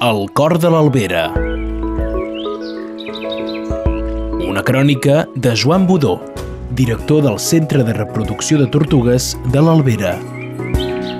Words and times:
El 0.00 0.30
cor 0.32 0.58
de 0.58 0.70
l'Albera. 0.72 1.34
Una 4.48 4.62
crònica 4.64 5.26
de 5.34 5.52
Joan 5.54 5.86
Budó, 5.86 6.20
director 6.70 7.22
del 7.22 7.38
Centre 7.38 7.84
de 7.84 7.92
Reproducció 7.92 8.58
de 8.58 8.66
Tortugues 8.66 9.36
de 9.52 9.60
l'Albera. 9.60 10.14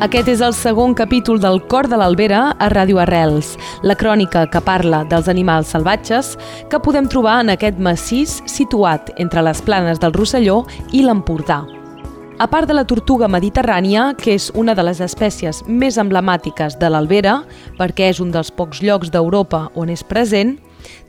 Aquest 0.01 0.31
és 0.33 0.41
el 0.41 0.55
segon 0.57 0.95
capítol 0.97 1.41
del 1.43 1.61
Cor 1.69 1.89
de 1.93 1.99
l'Albera 2.01 2.57
a 2.57 2.71
Ràdio 2.73 3.03
Arrels, 3.03 3.59
la 3.83 3.99
crònica 4.01 4.47
que 4.49 4.63
parla 4.65 5.05
dels 5.11 5.29
animals 5.29 5.75
salvatges 5.77 6.39
que 6.71 6.81
podem 6.81 7.05
trobar 7.05 7.43
en 7.45 7.53
aquest 7.53 7.77
massís 7.77 8.41
situat 8.49 9.13
entre 9.19 9.45
les 9.45 9.61
planes 9.61 10.01
del 10.01 10.17
Rosselló 10.17 10.63
i 10.93 11.05
l'Empordà. 11.05 11.80
A 12.41 12.47
part 12.49 12.65
de 12.65 12.73
la 12.73 12.87
tortuga 12.89 13.27
mediterrània, 13.29 14.15
que 14.17 14.33
és 14.33 14.47
una 14.57 14.73
de 14.73 14.81
les 14.81 15.03
espècies 15.05 15.59
més 15.69 15.99
emblemàtiques 16.01 16.79
de 16.81 16.89
l'Albera, 16.89 17.35
perquè 17.77 18.09
és 18.09 18.21
un 18.25 18.31
dels 18.33 18.49
pocs 18.57 18.81
llocs 18.81 19.13
d'Europa 19.13 19.67
on 19.77 19.93
és 19.93 20.01
present, 20.01 20.55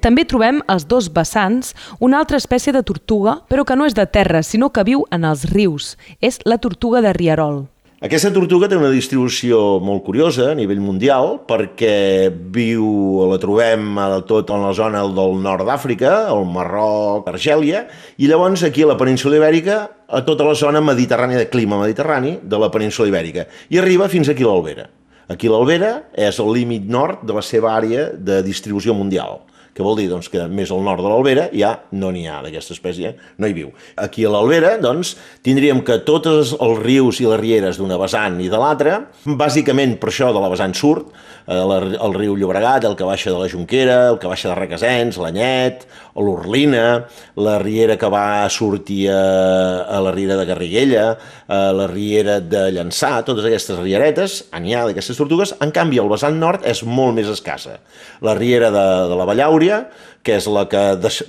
també 0.03 0.25
trobem 0.27 0.59
als 0.67 0.83
dos 0.91 1.07
vessants 1.15 1.71
una 2.03 2.19
altra 2.19 2.35
espècie 2.35 2.75
de 2.75 2.83
tortuga, 2.83 3.37
però 3.47 3.63
que 3.63 3.79
no 3.79 3.87
és 3.87 3.95
de 3.95 4.03
terra, 4.11 4.43
sinó 4.43 4.73
que 4.75 4.83
viu 4.83 5.07
en 5.07 5.23
els 5.23 5.47
rius. 5.53 5.95
És 6.19 6.43
la 6.43 6.59
tortuga 6.59 6.99
de 6.99 7.15
Rierol. 7.15 7.61
Aquesta 8.01 8.31
tortuga 8.33 8.65
té 8.65 8.73
una 8.73 8.89
distribució 8.89 9.57
molt 9.85 10.01
curiosa 10.01 10.47
a 10.49 10.53
nivell 10.57 10.79
mundial 10.81 11.35
perquè 11.45 12.31
viu, 12.55 12.87
la 13.29 13.37
trobem 13.37 13.99
a 14.01 14.07
tot 14.25 14.49
en 14.49 14.63
la 14.65 14.71
zona 14.73 15.03
del 15.05 15.37
nord 15.37 15.67
d'Àfrica, 15.67 16.15
el 16.33 16.41
Marroc, 16.49 17.29
Argèlia, 17.29 17.83
i 18.17 18.25
llavors 18.25 18.63
aquí 18.65 18.81
a 18.81 18.89
la 18.89 18.97
península 18.97 19.37
Ibèrica 19.37 19.77
a 20.09 20.23
tota 20.25 20.49
la 20.49 20.57
zona 20.57 20.81
mediterrània, 20.81 21.43
de 21.43 21.51
clima 21.53 21.77
mediterrani 21.83 22.39
de 22.41 22.63
la 22.63 22.71
península 22.73 23.11
Ibèrica, 23.13 23.45
i 23.69 23.77
arriba 23.77 24.09
fins 24.09 24.33
aquí 24.33 24.49
l'Albera. 24.49 24.87
Aquí 25.29 25.53
l'Albera 25.53 25.93
és 26.17 26.41
el 26.41 26.49
límit 26.57 26.89
nord 26.89 27.21
de 27.21 27.37
la 27.37 27.45
seva 27.45 27.75
àrea 27.77 28.09
de 28.17 28.41
distribució 28.41 28.97
mundial 28.97 29.43
que 29.73 29.83
vol 29.85 29.95
dir 29.99 30.09
doncs, 30.11 30.27
que 30.31 30.43
més 30.51 30.71
al 30.73 30.83
nord 30.83 31.03
de 31.03 31.07
l'Albera 31.07 31.47
ja 31.55 31.71
no 31.95 32.11
n'hi 32.11 32.25
ha 32.27 32.41
d'aquesta 32.43 32.75
espècie, 32.75 33.13
no 33.39 33.47
hi 33.47 33.55
viu. 33.55 33.71
Aquí 34.03 34.25
a 34.27 34.31
l'Albera 34.33 34.73
doncs, 34.83 35.13
tindríem 35.45 35.79
que 35.87 36.01
tots 36.07 36.27
els 36.57 36.81
rius 36.81 37.21
i 37.23 37.29
les 37.29 37.39
rieres 37.39 37.79
d'una 37.79 37.99
vessant 38.01 38.39
i 38.43 38.49
de 38.51 38.59
l'altra, 38.59 38.97
bàsicament 39.23 39.95
per 40.01 40.11
això 40.11 40.31
de 40.35 40.43
la 40.43 40.51
vessant 40.51 40.75
surt, 40.75 41.13
eh, 41.47 41.55
el 41.55 42.17
riu 42.17 42.35
Llobregat, 42.35 42.85
el 42.89 42.97
que 42.99 43.07
baixa 43.07 43.31
de 43.31 43.39
la 43.39 43.47
Junquera, 43.51 43.99
el 44.11 44.19
que 44.19 44.31
baixa 44.31 44.51
de 44.51 44.57
Requesens, 44.59 45.19
l'Anyet, 45.21 45.87
l'Orlina, 46.19 47.05
la 47.39 47.55
riera 47.63 47.95
que 47.97 48.11
va 48.11 48.49
sortir 48.51 49.05
a, 49.13 49.87
a 49.87 50.01
la 50.03 50.11
riera 50.11 50.35
de 50.35 50.45
Garriguella, 50.49 51.05
a 51.47 51.61
la 51.75 51.87
riera 51.87 52.41
de 52.43 52.67
Llançà, 52.75 53.13
totes 53.23 53.47
aquestes 53.47 53.79
rieretes, 53.79 54.41
n'hi 54.59 54.75
ha 54.75 54.83
d'aquestes 54.89 55.17
tortugues, 55.17 55.55
en 55.63 55.71
canvi 55.71 56.01
el 56.03 56.11
vessant 56.11 56.35
nord 56.37 56.67
és 56.67 56.83
molt 56.83 57.15
més 57.15 57.31
escassa. 57.31 57.79
La 58.21 58.35
riera 58.35 58.69
de, 58.73 58.85
de 59.07 59.15
la 59.15 59.25
Vallaura 59.29 59.60
Àurea, 59.61 59.91
que 60.25 60.33
és 60.39 60.47
la 60.49 60.63
que 60.65 60.79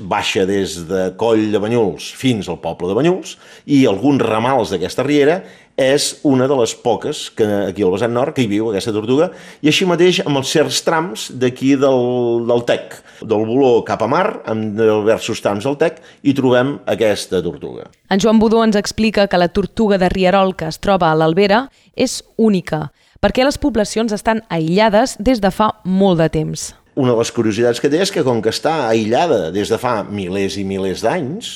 baixa 0.09 0.47
des 0.49 0.79
de 0.89 1.11
Coll 1.21 1.51
de 1.53 1.61
Banyuls 1.61 2.07
fins 2.17 2.49
al 2.49 2.63
poble 2.65 2.89
de 2.89 2.97
Banyuls, 2.97 3.37
i 3.69 3.85
alguns 3.85 4.25
ramals 4.25 4.73
d'aquesta 4.73 5.05
riera 5.05 5.43
és 5.77 6.07
una 6.25 6.47
de 6.49 6.57
les 6.57 6.73
poques 6.81 7.21
que 7.37 7.45
aquí 7.67 7.85
al 7.85 7.93
vessant 7.93 8.13
nord 8.17 8.33
que 8.33 8.47
hi 8.47 8.49
viu 8.49 8.71
aquesta 8.71 8.93
tortuga, 8.97 9.29
i 9.61 9.69
així 9.69 9.85
mateix 9.89 10.23
amb 10.25 10.41
els 10.41 10.49
certs 10.49 10.81
trams 10.85 11.27
d'aquí 11.45 11.75
del, 11.77 12.45
del 12.49 12.65
Tec, 12.69 12.99
del 13.21 13.45
Voló 13.49 13.75
cap 13.85 14.05
a 14.05 14.09
mar, 14.09 14.27
amb 14.49 14.81
diversos 14.81 15.45
trams 15.45 15.69
del 15.69 15.77
Tec, 15.81 16.01
i 16.25 16.33
trobem 16.37 16.79
aquesta 16.89 17.45
tortuga. 17.45 17.91
En 18.09 18.21
Joan 18.21 18.41
Budó 18.41 18.65
ens 18.65 18.81
explica 18.81 19.29
que 19.29 19.41
la 19.41 19.53
tortuga 19.53 20.01
de 20.01 20.09
Rierol 20.13 20.57
que 20.57 20.73
es 20.73 20.81
troba 20.81 21.13
a 21.13 21.17
l'Albera 21.17 21.67
és 21.93 22.23
única, 22.37 22.87
perquè 23.21 23.45
les 23.45 23.61
poblacions 23.61 24.13
estan 24.13 24.45
aïllades 24.49 25.19
des 25.21 25.45
de 25.45 25.53
fa 25.53 25.75
molt 25.85 26.25
de 26.25 26.33
temps 26.33 26.73
una 26.95 27.13
de 27.13 27.19
les 27.19 27.33
curiositats 27.33 27.81
que 27.81 27.91
té 27.93 28.03
és 28.05 28.13
que 28.13 28.25
com 28.27 28.43
que 28.45 28.53
està 28.53 28.89
aïllada 28.89 29.51
des 29.55 29.71
de 29.73 29.79
fa 29.81 30.03
milers 30.05 30.59
i 30.61 30.65
milers 30.69 31.05
d'anys 31.05 31.53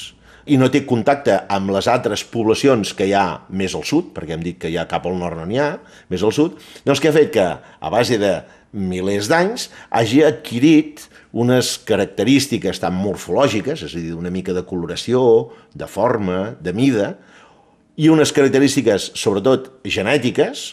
i 0.47 0.57
no 0.61 0.69
té 0.71 0.85
contacte 0.87 1.41
amb 1.53 1.73
les 1.75 1.89
altres 1.91 2.23
poblacions 2.31 2.93
que 2.97 3.09
hi 3.09 3.15
ha 3.19 3.43
més 3.51 3.75
al 3.75 3.85
sud, 3.85 4.13
perquè 4.15 4.37
hem 4.37 4.45
dit 4.45 4.61
que 4.63 4.71
hi 4.71 4.79
ha 4.79 4.87
cap 4.89 5.09
al 5.09 5.19
nord 5.19 5.41
no 5.41 5.47
n'hi 5.49 5.59
ha, 5.59 5.73
més 6.13 6.23
al 6.23 6.33
sud, 6.33 6.61
doncs 6.87 7.03
que 7.03 7.11
ha 7.11 7.17
fet 7.17 7.33
que 7.35 7.47
a 7.59 7.93
base 7.93 8.21
de 8.23 8.33
milers 8.77 9.29
d'anys 9.33 9.69
hagi 9.91 10.23
adquirit 10.25 11.03
unes 11.37 11.75
característiques 11.85 12.79
tan 12.81 12.95
morfològiques, 12.97 13.83
és 13.89 13.93
a 13.93 14.01
dir, 14.01 14.15
una 14.17 14.33
mica 14.33 14.55
de 14.57 14.65
coloració, 14.65 15.51
de 15.75 15.89
forma, 15.91 16.55
de 16.63 16.73
mida, 16.73 17.17
i 17.97 18.09
unes 18.13 18.33
característiques, 18.33 19.11
sobretot 19.19 19.73
genètiques, 19.85 20.69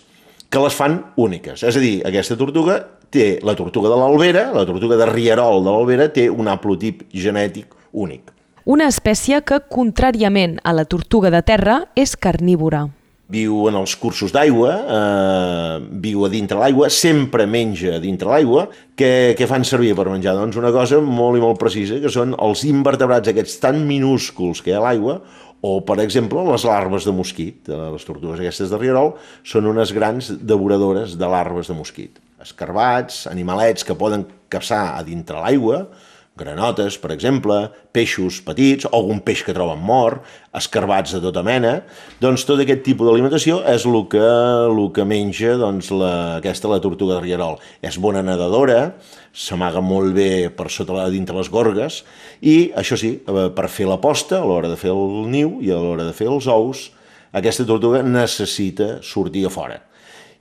que 0.53 0.61
les 0.61 0.75
fan 0.77 0.99
úniques. 1.17 1.65
És 1.65 1.75
a 1.75 1.81
dir, 1.81 1.95
aquesta 2.05 2.37
tortuga 2.37 2.77
té 3.13 3.27
la 3.45 3.55
tortuga 3.57 3.91
de 3.91 3.99
l'Albera, 3.99 4.47
la 4.55 4.65
tortuga 4.65 4.97
de 4.99 5.09
Rierol 5.11 5.61
de 5.63 5.69
l'Albera, 5.69 6.09
té 6.13 6.29
un 6.31 6.49
haplotip 6.49 7.05
genètic 7.13 7.75
únic. 7.91 8.33
Una 8.63 8.87
espècie 8.87 9.41
que, 9.43 9.59
contràriament 9.67 10.57
a 10.63 10.73
la 10.73 10.87
tortuga 10.89 11.31
de 11.33 11.43
terra, 11.45 11.81
és 11.99 12.15
carnívora. 12.15 12.85
Viu 13.33 13.67
en 13.69 13.75
els 13.79 13.95
cursos 13.97 14.31
d'aigua, 14.35 14.71
eh, 14.95 15.77
viu 16.03 16.23
a 16.25 16.29
dintre 16.29 16.59
l'aigua, 16.59 16.89
sempre 16.89 17.45
menja 17.47 17.95
a 17.97 17.99
dintre 17.99 18.29
l'aigua. 18.29 18.67
Què, 18.95 19.33
què 19.35 19.47
fan 19.49 19.65
servir 19.65 19.93
per 19.97 20.07
menjar? 20.09 20.35
Doncs 20.37 20.59
una 20.59 20.71
cosa 20.71 21.01
molt 21.01 21.39
i 21.39 21.43
molt 21.43 21.59
precisa, 21.59 21.99
que 21.99 22.11
són 22.13 22.35
els 22.39 22.63
invertebrats 22.67 23.31
aquests 23.31 23.59
tan 23.63 23.85
minúsculs 23.87 24.61
que 24.61 24.71
hi 24.71 24.77
ha 24.77 24.81
a 24.83 24.85
l'aigua, 24.87 25.21
o, 25.63 25.79
per 25.87 25.99
exemple, 26.03 26.43
les 26.51 26.63
larves 26.67 27.07
de 27.07 27.15
mosquit. 27.15 27.71
Les 27.71 28.05
tortugues 28.05 28.39
aquestes 28.39 28.69
de 28.69 28.79
Rierol 28.79 29.15
són 29.43 29.71
unes 29.71 29.95
grans 29.95 30.29
devoradores 30.39 31.17
de 31.17 31.31
larves 31.31 31.71
de 31.71 31.79
mosquit 31.79 32.19
escarbats, 32.43 33.25
animalets 33.31 33.87
que 33.87 33.97
poden 33.97 34.27
caçar 34.53 34.97
a 34.97 35.03
dintre 35.07 35.39
l'aigua, 35.41 35.87
granotes, 36.35 36.95
per 36.97 37.11
exemple, 37.13 37.55
peixos 37.93 38.39
petits, 38.41 38.87
o 38.87 38.91
algun 38.97 39.19
peix 39.21 39.43
que 39.45 39.53
troben 39.53 39.81
mort, 39.85 40.23
escarbats 40.57 41.13
de 41.13 41.21
tota 41.21 41.43
mena, 41.45 41.75
doncs 42.21 42.45
tot 42.49 42.61
aquest 42.63 42.81
tipus 42.85 43.05
d'alimentació 43.05 43.59
és 43.69 43.85
el 43.85 43.99
que, 44.09 44.23
el 44.23 44.81
que 44.95 45.05
menja 45.05 45.53
doncs, 45.61 45.91
la, 45.93 46.13
aquesta 46.39 46.71
la 46.71 46.81
tortuga 46.81 47.19
de 47.19 47.27
rierol. 47.27 47.59
És 47.85 47.99
bona 48.01 48.25
nedadora, 48.25 48.95
s'amaga 49.29 49.83
molt 49.85 50.17
bé 50.17 50.49
per 50.57 50.71
sota 50.73 50.97
la, 50.97 51.07
dintre 51.13 51.37
les 51.37 51.53
gorgues, 51.53 52.01
i 52.41 52.73
això 52.81 52.97
sí, 52.97 53.15
eh, 53.21 53.47
per 53.53 53.69
fer 53.69 53.87
la 53.89 54.01
posta, 54.01 54.41
a 54.41 54.49
l'hora 54.49 54.73
de 54.73 54.79
fer 54.79 54.93
el 54.93 55.29
niu 55.29 55.59
i 55.61 55.69
a 55.69 55.77
l'hora 55.77 56.09
de 56.09 56.17
fer 56.17 56.31
els 56.33 56.49
ous, 56.49 56.87
aquesta 57.33 57.65
tortuga 57.65 58.01
necessita 58.05 59.03
sortir 59.05 59.45
a 59.45 59.53
fora. 59.53 59.83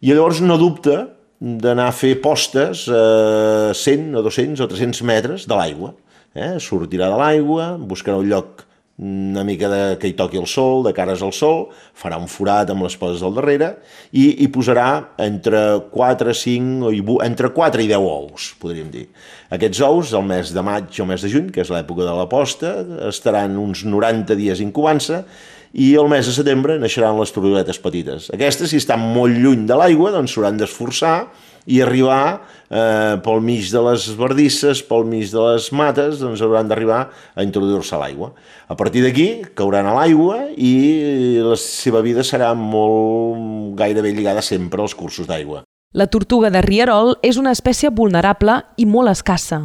I 0.00 0.16
llavors 0.16 0.40
no 0.40 0.56
dubta 0.60 1.02
d'anar 1.42 1.88
a 1.90 1.94
fer 1.94 2.14
postes 2.22 2.84
a 2.86 3.72
100 3.74 4.14
o 4.14 4.22
200 4.22 4.62
o 4.62 4.68
300 4.70 5.02
metres 5.02 5.46
de 5.50 5.58
l'aigua. 5.58 5.90
Eh? 6.38 6.54
Sortirà 6.62 7.10
de 7.10 7.18
l'aigua, 7.18 7.72
buscarà 7.78 8.20
un 8.22 8.30
lloc 8.30 8.62
una 8.98 9.42
mica 9.42 9.68
de, 9.72 9.80
que 9.98 10.10
hi 10.10 10.16
toqui 10.18 10.38
el 10.38 10.46
sol, 10.46 10.82
de 10.84 10.92
cares 10.94 11.22
al 11.24 11.32
sol, 11.32 11.64
farà 11.96 12.18
un 12.20 12.28
forat 12.30 12.70
amb 12.70 12.84
les 12.84 12.96
poses 13.00 13.22
al 13.24 13.34
darrere 13.34 13.72
i 14.12 14.26
hi 14.44 14.48
posarà 14.52 14.88
entre 15.24 15.62
4, 15.94 16.34
5, 16.36 16.92
o 16.92 17.16
entre 17.24 17.50
4 17.56 17.82
i 17.82 17.88
10 17.90 18.10
ous, 18.12 18.50
podríem 18.60 18.92
dir. 18.92 19.06
Aquests 19.54 19.80
ous, 19.88 20.12
el 20.18 20.28
mes 20.28 20.52
de 20.52 20.64
maig 20.66 21.00
o 21.00 21.08
mes 21.08 21.24
de 21.24 21.32
juny, 21.32 21.48
que 21.54 21.64
és 21.64 21.72
l'època 21.72 22.04
de 22.04 22.14
la 22.18 22.28
posta, 22.30 22.76
estaran 23.08 23.56
uns 23.60 23.86
90 23.88 24.36
dies 24.38 24.62
incubant-se 24.62 25.24
i 25.72 25.94
el 25.96 26.10
mes 26.12 26.28
de 26.28 26.34
setembre 26.36 26.76
naixeran 26.78 27.16
les 27.18 27.32
tortuguetes 27.32 27.80
petites. 27.80 28.28
Aquestes, 28.34 28.70
si 28.70 28.80
estan 28.82 29.00
molt 29.14 29.38
lluny 29.40 29.64
de 29.68 29.78
l'aigua, 29.78 30.12
doncs 30.12 30.36
s'hauran 30.36 30.60
d'esforçar 30.60 31.16
i 31.66 31.80
arribar 31.82 32.42
eh, 32.70 33.18
pel 33.22 33.42
mig 33.44 33.68
de 33.70 33.82
les 33.86 34.06
verdisses, 34.18 34.82
pel 34.82 35.04
mig 35.06 35.30
de 35.30 35.42
les 35.46 35.68
mates, 35.72 36.18
doncs 36.22 36.42
hauran 36.42 36.70
d'arribar 36.70 37.02
a 37.34 37.44
introduir-se 37.46 37.94
a 37.96 38.00
l'aigua. 38.02 38.32
A 38.68 38.76
partir 38.78 39.04
d'aquí 39.04 39.28
cauran 39.58 39.86
a 39.86 39.94
l'aigua 40.00 40.48
i 40.56 41.38
la 41.42 41.58
seva 41.60 42.02
vida 42.02 42.26
serà 42.26 42.52
molt 42.58 43.76
gairebé 43.78 44.14
lligada 44.16 44.42
sempre 44.42 44.82
als 44.82 44.96
cursos 44.98 45.28
d'aigua. 45.30 45.62
La 45.92 46.08
tortuga 46.08 46.48
de 46.50 46.62
Rierol 46.64 47.18
és 47.22 47.36
una 47.36 47.52
espècie 47.52 47.92
vulnerable 47.92 48.62
i 48.80 48.88
molt 48.88 49.12
escassa. 49.12 49.60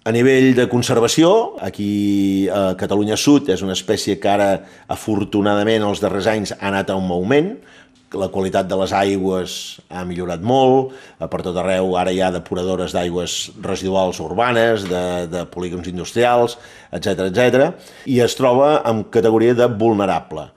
A 0.00 0.12
nivell 0.14 0.54
de 0.56 0.64
conservació, 0.70 1.58
aquí 1.60 2.48
a 2.48 2.72
Catalunya 2.80 3.18
Sud 3.20 3.50
és 3.52 3.60
una 3.60 3.74
espècie 3.76 4.14
que 4.16 4.30
ara, 4.32 4.62
afortunadament, 4.88 5.84
els 5.84 6.00
darrers 6.00 6.28
anys 6.30 6.54
ha 6.56 6.70
anat 6.70 6.88
a 6.88 6.96
un 6.96 7.10
augment, 7.12 7.50
la 8.14 8.28
qualitat 8.32 8.66
de 8.66 8.76
les 8.80 8.92
aigües 8.96 9.56
ha 9.88 10.04
millorat 10.06 10.42
molt, 10.42 10.94
per 11.20 11.42
tot 11.46 11.58
arreu 11.60 11.94
ara 11.98 12.10
hi 12.10 12.20
ha 12.22 12.32
depuradores 12.34 12.94
d'aigües 12.96 13.36
residuals 13.62 14.18
urbanes, 14.24 14.86
de, 14.90 15.04
de 15.30 15.44
polígons 15.52 15.86
industrials, 15.90 16.58
etc 16.90 17.28
etc. 17.28 17.68
i 18.10 18.18
es 18.24 18.34
troba 18.38 18.80
en 18.88 19.04
categoria 19.14 19.54
de 19.54 19.70
vulnerable 19.70 20.48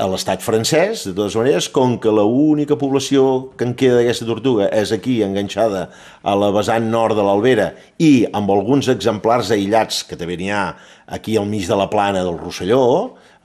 a 0.00 0.06
l'estat 0.08 0.40
francès, 0.42 1.04
de 1.04 1.12
totes 1.12 1.36
maneres, 1.36 1.68
com 1.70 1.98
que 2.00 2.10
l'única 2.10 2.78
població 2.80 3.52
que 3.58 3.66
en 3.68 3.74
queda 3.78 3.98
d'aquesta 4.00 4.26
tortuga 4.26 4.70
és 4.72 4.90
aquí, 4.94 5.20
enganxada 5.22 5.84
a 6.24 6.34
la 6.38 6.48
vessant 6.54 6.88
nord 6.90 7.18
de 7.18 7.26
l'Albera, 7.26 7.68
i 8.00 8.24
amb 8.32 8.50
alguns 8.54 8.88
exemplars 8.92 9.52
aïllats, 9.52 10.02
que 10.08 10.16
també 10.16 10.38
n'hi 10.40 10.48
ha 10.50 10.64
aquí 11.12 11.36
al 11.36 11.46
mig 11.50 11.68
de 11.68 11.76
la 11.76 11.90
plana 11.92 12.24
del 12.24 12.40
Rosselló, 12.40 12.82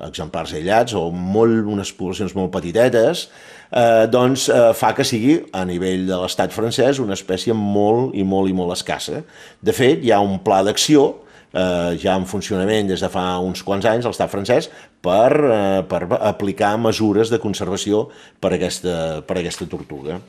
exemplars 0.05 0.53
aïllats 0.53 0.93
o 0.97 1.07
molt, 1.11 1.65
unes 1.65 1.91
poblacions 1.97 2.35
molt 2.37 2.51
petitetes, 2.53 3.27
eh, 3.71 4.05
doncs 4.11 4.47
eh, 4.53 4.71
fa 4.77 4.93
que 4.97 5.05
sigui, 5.07 5.39
a 5.53 5.63
nivell 5.65 6.05
de 6.09 6.19
l'estat 6.21 6.53
francès, 6.53 7.01
una 7.03 7.17
espècie 7.17 7.55
molt 7.57 8.15
i 8.15 8.25
molt 8.27 8.51
i 8.51 8.57
molt 8.57 8.75
escassa. 8.77 9.23
De 9.61 9.73
fet, 9.73 10.03
hi 10.05 10.13
ha 10.13 10.21
un 10.23 10.37
pla 10.45 10.61
d'acció 10.67 11.07
eh, 11.53 11.97
ja 12.01 12.15
en 12.15 12.25
funcionament 12.29 12.89
des 12.91 13.03
de 13.03 13.09
fa 13.11 13.25
uns 13.43 13.63
quants 13.65 13.85
anys, 13.89 14.05
l'estat 14.05 14.31
francès, 14.31 14.69
per, 15.01 15.31
eh, 15.33 15.83
per 15.89 16.05
aplicar 16.19 16.75
mesures 16.81 17.31
de 17.33 17.41
conservació 17.41 18.07
per 18.39 18.53
aquesta, 18.57 19.21
per 19.27 19.39
aquesta 19.41 19.69
tortuga. 19.69 20.21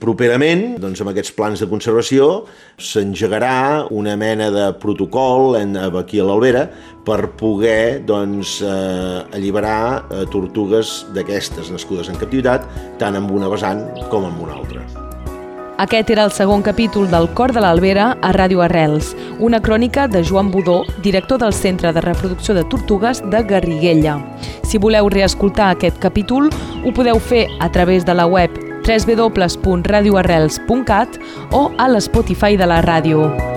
Properament, 0.00 0.78
doncs, 0.80 1.02
amb 1.02 1.10
aquests 1.10 1.34
plans 1.36 1.60
de 1.60 1.66
conservació, 1.68 2.46
s'engegarà 2.80 3.84
una 3.92 4.14
mena 4.16 4.46
de 4.54 4.70
protocol 4.80 5.58
en, 5.58 5.76
aquí 5.76 6.22
a 6.22 6.24
l'Albera 6.24 6.62
per 7.04 7.34
poder 7.36 8.00
doncs, 8.08 8.54
eh, 8.64 9.36
alliberar 9.36 10.06
eh, 10.08 10.22
tortugues 10.32 11.02
d'aquestes 11.12 11.68
nascudes 11.74 12.08
en 12.08 12.16
captivitat, 12.16 12.64
tant 13.02 13.18
amb 13.20 13.34
una 13.36 13.50
vessant 13.52 13.84
com 14.08 14.24
amb 14.24 14.40
una 14.46 14.56
altra. 14.56 14.86
Aquest 15.84 16.10
era 16.12 16.24
el 16.24 16.32
segon 16.32 16.64
capítol 16.64 17.06
del 17.12 17.28
Cor 17.36 17.52
de 17.56 17.60
l'Albera 17.60 18.14
a 18.24 18.32
Ràdio 18.36 18.64
Arrels, 18.64 19.12
una 19.38 19.60
crònica 19.60 20.08
de 20.08 20.24
Joan 20.24 20.48
Budó, 20.52 20.78
director 21.04 21.40
del 21.44 21.52
Centre 21.56 21.92
de 21.92 22.00
Reproducció 22.04 22.56
de 22.56 22.64
Tortugues 22.72 23.20
de 23.28 23.44
Garriguella. 23.44 24.16
Si 24.64 24.80
voleu 24.80 25.12
reescoltar 25.12 25.74
aquest 25.74 26.00
capítol, 26.00 26.48
ho 26.84 26.96
podeu 26.96 27.20
fer 27.20 27.46
a 27.60 27.68
través 27.72 28.08
de 28.08 28.16
la 28.16 28.28
web 28.28 28.69
www.radioarrels.cat 28.86 31.08
o 31.52 31.70
a 31.76 31.88
l'Spotify 31.88 32.56
de 32.56 32.66
la 32.66 32.80
ràdio. 32.82 33.49